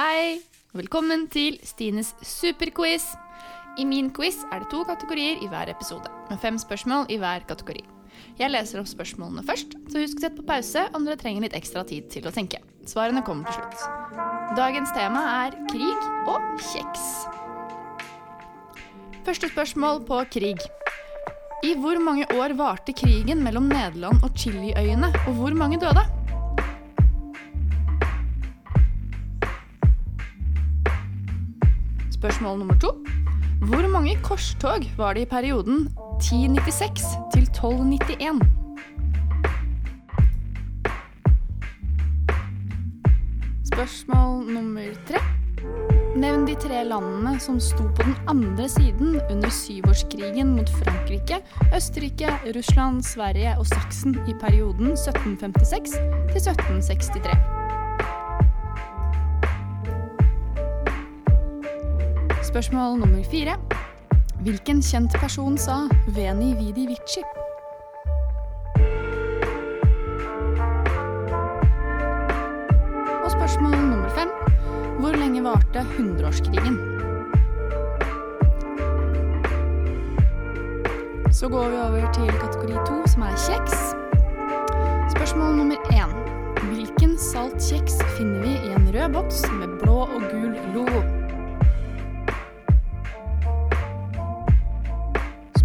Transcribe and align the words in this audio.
Hei! 0.00 0.38
Velkommen 0.72 1.26
til 1.28 1.58
Stines 1.66 2.14
superquiz. 2.24 3.10
I 3.76 3.84
min 3.84 4.06
quiz 4.16 4.38
er 4.48 4.62
det 4.62 4.70
to 4.72 4.78
kategorier 4.88 5.42
i 5.44 5.48
hver 5.50 5.68
episode, 5.68 6.08
med 6.30 6.40
fem 6.40 6.56
spørsmål 6.56 7.10
i 7.12 7.18
hver 7.20 7.42
kategori. 7.44 7.82
Jeg 8.38 8.48
leser 8.48 8.80
opp 8.80 8.88
spørsmålene 8.88 9.44
først, 9.44 9.74
så 9.92 10.00
husk 10.00 10.16
å 10.16 10.24
sette 10.24 10.38
på 10.38 10.46
pause 10.48 10.86
om 10.96 11.04
dere 11.04 11.20
trenger 11.20 11.44
litt 11.44 11.56
ekstra 11.58 11.82
tid 11.84 12.08
til 12.14 12.24
å 12.24 12.32
tenke. 12.32 12.62
Svarene 12.88 13.20
kommer 13.26 13.50
til 13.50 13.58
slutt. 13.58 14.56
Dagens 14.56 14.94
tema 14.96 15.26
er 15.42 15.58
krig 15.68 16.08
og 16.32 16.48
kjeks. 16.70 17.10
Første 19.28 19.52
spørsmål 19.52 20.00
på 20.08 20.22
krig. 20.38 20.64
I 21.60 21.74
hvor 21.76 22.00
mange 22.00 22.24
år 22.40 22.56
varte 22.56 22.96
krigen 22.96 23.44
mellom 23.44 23.68
Nederland 23.68 24.24
og 24.24 24.32
Chiliøyene, 24.32 25.12
og 25.26 25.42
hvor 25.42 25.60
mange 25.60 25.82
døde? 25.82 26.08
Spørsmål 32.20 32.58
nummer 32.58 32.74
to. 32.78 32.88
Hvor 33.64 33.88
mange 33.88 34.18
korstog 34.22 34.84
var 34.96 35.12
det 35.12 35.22
i 35.22 35.24
perioden 35.24 35.88
1096 36.20 37.02
til 37.32 37.42
1291? 37.42 38.42
Spørsmål 43.72 44.52
nummer 44.52 44.90
tre. 45.08 45.22
Nevn 46.16 46.44
de 46.44 46.58
tre 46.60 46.82
landene 46.84 47.40
som 47.40 47.56
sto 47.60 47.86
på 47.88 48.02
den 48.02 48.16
andre 48.28 48.68
siden 48.68 49.16
under 49.30 49.48
syvårskrigen 49.48 50.52
mot 50.58 50.68
Frankrike, 50.82 51.40
Østerrike, 51.76 52.28
Russland, 52.56 53.00
Sverige 53.02 53.56
og 53.58 53.66
Saksen 53.66 54.18
i 54.28 54.36
perioden 54.40 54.92
1756 54.92 55.96
til 56.34 56.36
1763. 56.36 57.59
Spørsmål 62.50 62.98
nummer 62.98 63.22
fire. 63.30 63.52
Hvilken 64.42 64.80
kjent 64.82 65.12
person 65.22 65.58
sa 65.58 65.86
'Veni 66.08 66.54
vidi 66.58 66.86
vici'? 66.90 67.22
Og 73.24 73.30
spørsmål 73.30 73.70
nummer 73.70 74.10
fem. 74.18 74.30
Hvor 74.98 75.12
lenge 75.12 75.44
varte 75.44 75.84
hundreårskrigen? 75.96 76.76
Så 81.32 81.48
går 81.48 81.68
vi 81.68 81.76
over 81.76 82.12
til 82.12 82.26
kategori 82.26 82.76
to, 82.86 83.06
som 83.06 83.22
er 83.22 83.34
kjeks. 83.46 83.94
Spørsmål 85.14 85.56
nummer 85.56 85.76
én. 85.92 86.10
Hvilken 86.74 87.18
salt 87.18 87.62
kjeks 87.70 88.02
finner 88.18 88.42
vi 88.42 88.52
i 88.66 88.74
en 88.74 88.90
rød 88.94 89.12
boks 89.12 89.42
med 89.52 89.68
blå 89.78 89.98
og 90.00 90.22
gul 90.30 90.54
logo? 90.74 91.19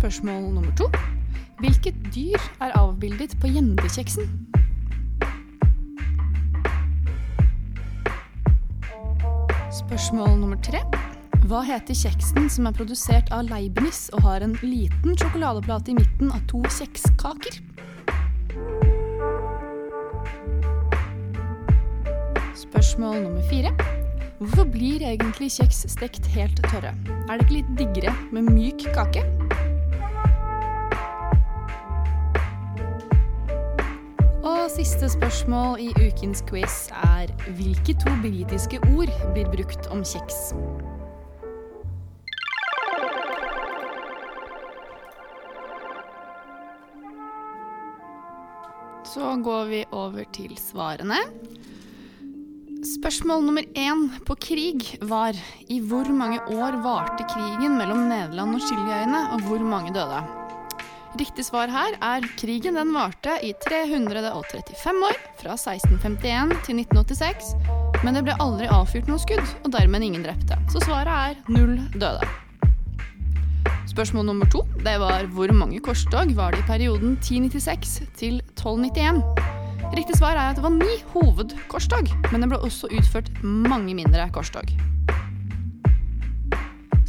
Spørsmål 0.05 0.43
nummer 0.53 0.75
to. 0.77 0.85
Hvilket 1.57 1.95
dyr 2.15 2.37
er 2.61 2.75
avbildet 2.77 3.31
på 3.41 3.49
gjendekjeksen? 3.49 4.27
Spørsmål 9.73 10.35
nummer 10.43 10.61
tre. 10.61 10.83
Hva 11.49 11.63
heter 11.65 11.97
kjeksen 11.97 12.45
som 12.53 12.69
er 12.69 12.77
produsert 12.77 13.33
av 13.33 13.49
Leibniz 13.49 14.03
og 14.13 14.21
har 14.27 14.45
en 14.45 14.53
liten 14.61 15.17
sjokoladeplate 15.17 15.95
i 15.95 15.97
midten 15.97 16.29
av 16.29 16.45
to 16.53 16.61
kjekskaker? 16.77 17.57
Spørsmål 22.53 23.23
nummer 23.23 23.49
fire. 23.49 23.73
Hvorfor 24.37 24.69
blir 24.69 25.01
egentlig 25.01 25.49
kjeks 25.57 25.87
stekt 25.97 26.29
helt 26.37 26.61
tørre? 26.69 26.93
Er 27.25 27.39
det 27.39 27.47
ikke 27.47 27.57
litt 27.63 27.77
diggere 27.81 28.13
med 28.29 28.53
myk 28.53 28.91
kake? 28.93 29.25
Siste 34.75 35.07
spørsmål 35.07 35.79
i 35.79 35.91
ukens 36.03 36.41
quiz 36.49 36.89
er 36.91 37.29
hvilke 37.55 37.93
to 38.01 38.11
britiske 38.19 38.81
ord 38.91 39.11
blir 39.31 39.47
brukt 39.53 39.87
om 39.93 40.01
kjeks? 40.03 40.51
Så 49.07 49.31
går 49.47 49.69
vi 49.71 49.81
over 49.95 50.27
til 50.35 50.57
svarene. 50.59 51.21
Spørsmål 52.85 53.45
nummer 53.47 53.63
én 53.79 54.09
på 54.27 54.35
krig 54.35 54.97
var 55.07 55.39
i 55.71 55.79
hvor 55.79 56.11
mange 56.11 56.41
år 56.51 56.81
varte 56.83 57.23
krigen 57.31 57.79
mellom 57.79 58.09
Nederland 58.11 58.59
og 58.59 58.67
Chiliøyene, 58.67 59.29
og 59.31 59.47
hvor 59.47 59.63
mange 59.63 59.95
døde? 59.95 60.44
Riktig 61.15 61.45
svar 61.47 61.71
her 61.71 61.93
er 62.03 62.25
krigen 62.35 62.75
den 62.75 62.89
varte 62.91 63.37
i 63.39 63.53
335 63.63 65.03
år, 65.07 65.19
fra 65.39 65.53
1651 65.55 66.49
til 66.65 66.81
1986. 66.81 67.53
Men 68.03 68.17
det 68.17 68.25
ble 68.27 68.35
aldri 68.43 68.67
avfyrt 68.67 69.07
noe 69.07 69.21
skudd, 69.23 69.45
og 69.63 69.71
dermed 69.71 70.03
ingen 70.03 70.25
drepte. 70.25 70.57
Så 70.73 70.81
svaret 70.83 71.13
er 71.15 71.53
null 71.55 71.77
døde. 71.95 72.27
Spørsmål 73.87 74.27
nummer 74.27 74.49
to 74.51 74.65
det 74.83 74.97
var 74.99 75.29
hvor 75.31 75.53
mange 75.55 75.79
korstog 75.79 76.33
var 76.35 76.51
det 76.51 76.65
i 76.65 76.67
perioden 76.67 77.15
1096 77.21 77.95
til 78.19 78.41
1291? 78.57 79.23
Riktig 79.95 80.17
svar 80.19 80.35
er 80.35 80.49
at 80.49 80.59
det 80.59 80.65
var 80.67 80.75
ni 80.75 80.99
hovedkorstog, 81.13 82.11
men 82.33 82.43
det 82.43 82.51
ble 82.51 82.59
også 82.59 82.91
utført 82.91 83.31
mange 83.39 83.95
mindre 83.95 84.27
korstog. 84.35 84.75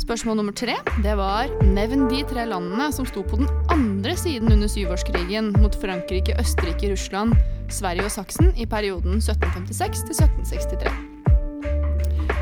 Spørsmål 0.06 0.36
nummer 0.38 0.54
tre 0.54 0.76
det 1.02 1.16
var 1.18 1.50
nevn 1.66 2.04
de 2.06 2.20
tre 2.30 2.44
landene 2.46 2.84
som 2.94 3.02
sto 3.08 3.24
på 3.26 3.40
den 3.40 3.48
andre 3.74 4.12
siden 4.14 4.52
under 4.54 4.70
syvårskrigen 4.70 5.48
mot 5.58 5.74
Frankrike, 5.82 6.36
Østerrike, 6.38 6.92
Russland, 6.92 7.34
Sverige 7.74 8.04
og 8.06 8.12
Saksen 8.14 8.52
i 8.54 8.68
perioden 8.70 9.18
1756 9.18 10.04
til 10.06 10.14
1763. 10.14 10.94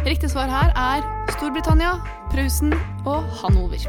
Riktig 0.05 0.29
svar 0.35 0.53
her 0.53 0.77
er 0.77 1.07
Storbritannia, 1.33 1.95
Prusen 2.35 2.77
og 3.09 3.25
Hanover. 3.41 3.81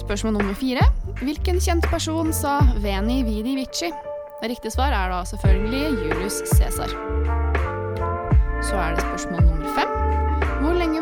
Spørsmål 0.00 0.38
nummer 0.38 0.56
fire. 0.56 0.88
Hvilken 1.20 1.60
kjent 1.60 1.84
person 1.92 2.32
sa 2.32 2.64
'Veni 2.80 3.22
vidi 3.28 3.52
vici'? 3.60 3.92
Riktig 4.40 4.72
svar 4.72 4.88
er 4.88 5.12
da 5.12 5.20
selvfølgelig 5.24 5.84
Julius 6.00 6.40
Cæsar. 6.56 6.88
Så 8.62 8.76
er 8.76 8.94
det 8.94 9.04
spørsmål 9.04 9.40
nummer 9.42 9.53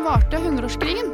varte 0.03 0.39
hundreårskrigen? 0.43 1.11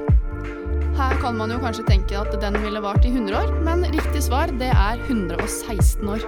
Her 0.98 1.14
kan 1.22 1.38
man 1.38 1.52
jo 1.54 1.60
kanskje 1.62 1.86
tenke 1.88 2.18
at 2.18 2.34
den 2.42 2.58
ville 2.64 2.82
vart 2.84 3.06
i 3.06 3.12
100 3.14 3.38
år, 3.38 3.52
men 3.64 3.86
riktig 3.94 4.24
svar 4.26 4.52
det 4.60 4.72
er 4.74 5.00
116 5.06 6.10
år. 6.10 6.26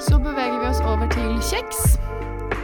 Så 0.00 0.20
beveger 0.22 0.60
vi 0.62 0.68
oss 0.70 0.80
over 0.86 1.10
til 1.12 1.34
kjeks. 1.50 1.98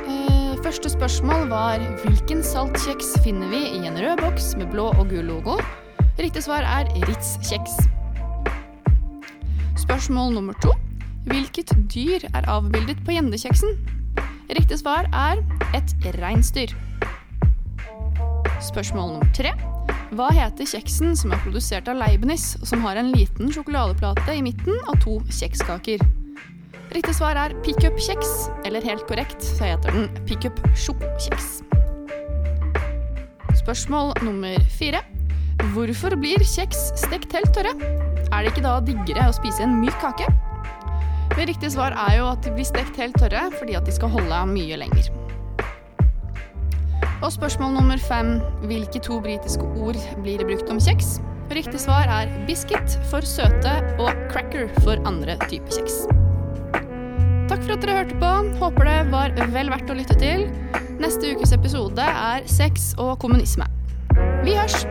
Eh, 0.07 0.55
første 0.65 0.93
spørsmål 0.95 1.51
var 1.51 1.83
hvilken 2.05 2.41
saltkjeks 2.47 3.17
finner 3.27 3.51
vi 3.53 3.65
i 3.77 3.83
en 3.91 3.99
rød 3.99 4.23
boks 4.23 4.55
med 4.61 4.71
blå 4.73 4.89
og 4.95 5.11
gul 5.11 5.27
logo? 5.27 5.59
Riktig 6.17 6.47
svar 6.47 6.65
er 6.65 6.89
Ritz-kjeks. 7.05 7.77
Spørsmål 9.83 10.39
nummer 10.39 10.57
to. 10.63 10.73
Hvilket 11.27 11.75
dyr 11.91 12.31
er 12.33 12.49
avbildet 12.49 13.03
på 13.05 13.19
gjendekjeksen? 13.19 13.77
Riktig 14.55 14.79
svar 14.79 15.11
er 15.11 15.43
et 15.75 15.97
reinsdyr. 16.23 16.73
Spørsmål 18.65 19.17
nummer 19.17 19.33
tre. 19.37 19.53
Hva 20.17 20.29
heter 20.33 20.69
kjeksen 20.69 21.17
som 21.19 21.33
er 21.35 21.41
produsert 21.45 21.89
av 21.91 21.99
Leibniz, 22.01 22.55
og 22.61 22.69
som 22.71 22.85
har 22.87 22.97
en 22.97 23.11
liten 23.13 23.51
sjokoladeplate 23.53 24.37
i 24.39 24.45
midten 24.45 24.79
og 24.87 25.01
to 25.03 25.17
kjekskaker? 25.29 26.01
Riktig 26.95 27.17
svar 27.19 27.37
er 27.37 27.57
pickup-kjeks, 27.67 28.31
eller 28.65 28.85
helt 28.87 29.05
korrekt 29.11 29.45
så 29.45 29.73
heter 29.73 29.93
den 29.93 30.09
pickup-sjokokjeks. 30.29 31.51
Spørsmål 33.61 34.15
nummer 34.25 34.57
fire. 34.79 35.03
Hvorfor 35.75 36.17
blir 36.21 36.41
kjeks 36.47 36.93
stekt 36.97 37.35
helt 37.37 37.53
tørre? 37.57 37.75
Er 38.31 38.41
det 38.41 38.55
ikke 38.55 38.65
da 38.65 38.79
diggere 38.85 39.29
å 39.29 39.37
spise 39.37 39.67
en 39.67 39.81
myk 39.83 39.97
kake? 40.01 40.31
Det 41.35 41.51
riktige 41.51 41.75
svar 41.75 41.97
er 42.07 42.21
jo 42.23 42.31
at 42.31 42.47
de 42.47 42.55
blir 42.57 42.69
stekt 42.69 42.97
helt 43.03 43.19
tørre 43.21 43.49
fordi 43.59 43.77
at 43.77 43.85
de 43.85 43.93
skal 43.93 44.13
holde 44.15 44.45
mye 44.55 44.81
lenger. 44.81 45.11
Og 47.25 47.33
spørsmål 47.33 47.73
nummer 47.79 48.01
fem. 48.01 48.37
Hvilke 48.69 49.01
to 49.01 49.21
britiske 49.25 49.65
ord 49.81 49.97
blir 50.23 50.41
det 50.41 50.49
brukt 50.51 50.71
om 50.73 50.81
kjeks? 50.83 51.17
Riktig 51.55 51.81
svar 51.81 52.11
er 52.11 52.33
biscuit 52.49 52.99
for 53.11 53.25
søte 53.25 53.73
og 54.03 54.11
cracker 54.33 54.69
for 54.83 55.01
andre 55.09 55.39
typer 55.47 55.79
kjeks. 55.79 56.03
Takk 57.47 57.63
for 57.63 57.77
at 57.77 57.87
dere 57.87 57.97
hørte 58.03 58.21
på. 58.21 58.35
Håper 58.61 58.91
det 58.91 58.99
var 59.15 59.39
vel 59.55 59.73
verdt 59.73 59.95
å 59.95 59.99
lytte 60.03 60.19
til. 60.21 60.49
Neste 61.01 61.33
ukes 61.37 61.57
episode 61.57 62.13
er 62.29 62.45
sex 62.51 62.93
og 62.99 63.17
kommunisme. 63.23 63.69
Vi 64.45 64.59
hørs! 64.59 64.85